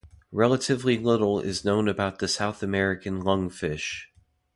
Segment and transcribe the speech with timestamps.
[0.31, 4.07] Relatively little is known about the South American lungfish.